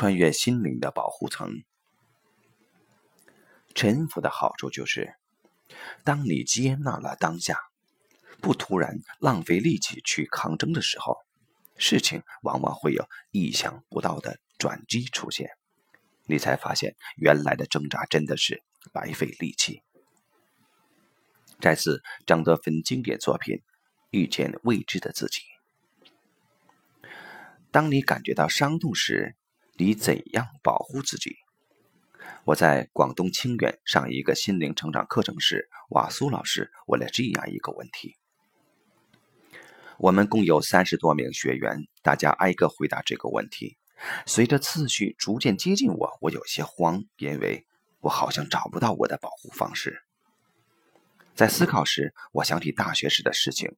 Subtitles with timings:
[0.00, 1.62] 穿越心灵的保护层。
[3.74, 5.12] 沉浮的好处就是，
[6.04, 7.58] 当你接纳了当下，
[8.40, 11.18] 不突然浪费力气去抗争的时候，
[11.76, 15.50] 事情往往会有意想不到的转机出现，
[16.24, 18.62] 你才发现原来的挣扎真的是
[18.94, 19.82] 白费力气。
[21.60, 23.56] 再次张德芬经典作品
[24.08, 25.42] 《遇见未知的自己》。
[27.70, 29.36] 当你感觉到伤痛时，
[29.80, 31.36] 你怎样保护自己？
[32.44, 38.18] 我在广东清远上一个心灵成长课程时，瓦苏老师问了这样一个问题。
[39.96, 43.78] 我们共有三十多名学员，大家挨个回答这个问题。
[44.26, 47.66] 随着次序逐渐接近我，我有些慌，因为
[48.00, 50.02] 我好像找不到我的保护方式。
[51.34, 53.74] 在思考时，我想起大学时的事情。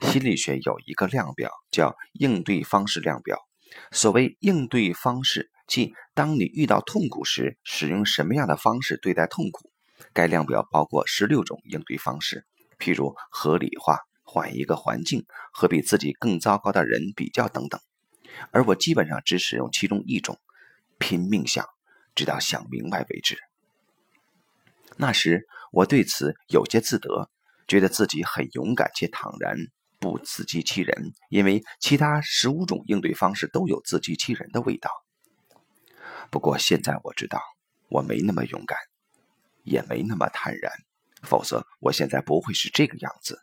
[0.00, 3.46] 心理学有一个量表，叫应对方式量表。
[3.90, 9.70] 所谓应对方式，即当你遇到痛苦时，使用什么样的方式对待痛苦。
[10.12, 12.46] 该量表包括十六种应对方式，
[12.78, 17.80] 譬如合理化、换一个环境、和比自己更糟糕的人比较等等。
[18.50, 20.38] 而我基本上只使用其中一种，
[20.98, 21.64] 拼命想，
[22.14, 23.38] 直到想明白为止。
[24.96, 27.30] 那时我对此有些自得，
[27.66, 29.56] 觉得自己很勇敢且坦然，
[29.98, 31.12] 不自欺欺人。
[31.28, 34.90] 因为其他十五种应对方式都有自欺欺人的味道。
[36.30, 37.40] 不过现在我知道，
[37.88, 38.78] 我没那么勇敢，
[39.62, 40.72] 也没那么坦然，
[41.22, 43.38] 否则我现在不会是这个样子。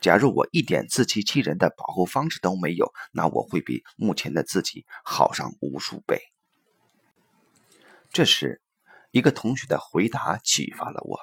[0.00, 6.20] 假如我一点自欺欺人的保护方式都没有，那我会比目前的自己好上无数倍。
[8.10, 8.60] 这时。
[9.14, 11.16] 一个同学的回答启发了我，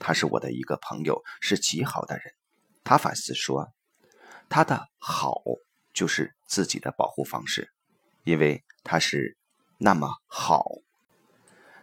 [0.00, 2.24] 他是我的一个朋友，是极好的人。
[2.82, 3.72] 他反思说，
[4.48, 5.42] 他的好
[5.92, 7.70] 就是自己的保护方式，
[8.24, 9.36] 因为他是
[9.78, 10.64] 那么好，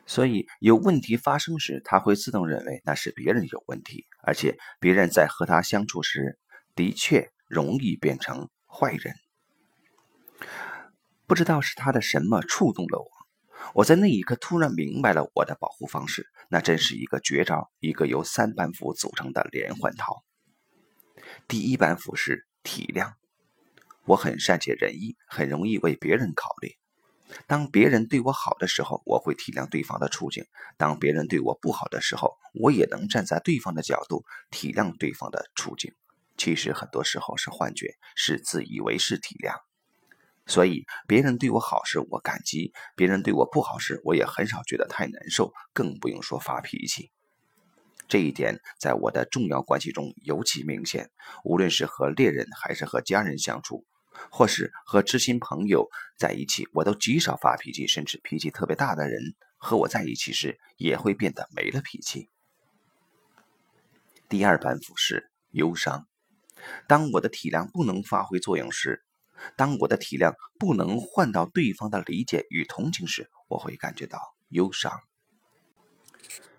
[0.06, 6.40] 所以有问题发生时，他会自动认为那是别人有问题，而且别人在和他相处时
[6.76, 9.14] 的确容易变成坏人。
[11.28, 13.10] 不知道是他的什么触动了我。
[13.74, 20.24] 我在那一刻突然明白了我的保护方式，那真是一个绝招，一个由三板斧组成的连环套。
[21.48, 23.14] 第一板斧是体谅，
[24.06, 26.76] 我很善解人意，很容易为别人考虑。
[27.48, 30.44] 当别人对我好的时候，我会体谅对方的处境；
[30.78, 35.94] 当别人对我不好的时候，我也能站在对方的角度体谅对方的处境。
[36.38, 39.56] 其实很多时候是幻觉，是自以为是体谅。
[40.48, 47.12] 所以，别人对我好时，我感激；别人对我不好时，我也很少觉得太难受，更不用说发脾气。
[48.08, 51.10] 这一点在我的重要关系中尤其明显。
[51.44, 53.86] 无论是和恋人，还是和家人相处，
[54.30, 57.88] 或是和知心朋友在一起，我都极少发脾气。
[57.88, 62.30] 甚至脾气特别大的人和我在一起时，也会变得没了脾气。
[64.30, 66.08] 第二板斧是忧伤。
[66.88, 69.04] 当我的体谅不能发挥作用时，
[69.56, 74.92] 当我的体谅不能换到对方的理解与同情时，我会感觉到忧伤。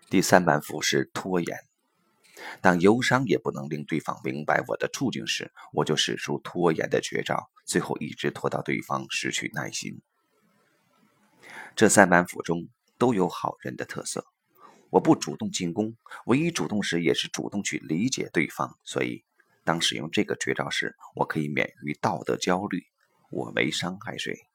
[0.09, 1.59] 第三板斧是拖延。
[2.61, 10.01] 当忧伤也不能令对方明白我的处境时，我就使出拖延的绝招，最后一直拖到对方失去耐心。
[11.75, 12.69] 这三板斧中
[12.99, 14.27] 都有好人的特色。
[14.91, 15.97] 我不主动进攻，
[16.27, 19.25] 唯一主动时也是主动去理解对方，所以。
[19.65, 22.85] 当使用这个绝招时，我可以免于道德焦虑。
[23.31, 24.47] 我没伤害谁。